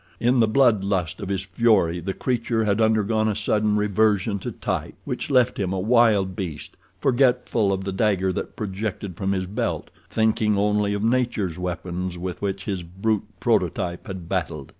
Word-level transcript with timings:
In 0.19 0.39
the 0.39 0.47
blood 0.47 0.83
lust 0.83 1.21
of 1.21 1.29
his 1.29 1.43
fury 1.43 1.99
the 1.99 2.15
creature 2.15 2.63
had 2.63 2.81
undergone 2.81 3.27
a 3.27 3.35
sudden 3.35 3.75
reversion 3.75 4.39
to 4.39 4.49
type, 4.51 4.95
which 5.05 5.29
left 5.29 5.59
him 5.59 5.73
a 5.73 5.79
wild 5.79 6.35
beast, 6.35 6.75
forgetful 6.99 7.71
of 7.71 7.83
the 7.83 7.91
dagger 7.91 8.33
that 8.33 8.55
projected 8.55 9.15
from 9.15 9.31
his 9.31 9.45
belt—thinking 9.45 10.57
only 10.57 10.95
of 10.95 11.03
nature's 11.03 11.59
weapons 11.59 12.17
with 12.17 12.41
which 12.41 12.65
his 12.65 12.81
brute 12.81 13.25
prototype 13.39 14.07
had 14.07 14.27
battled. 14.27 14.69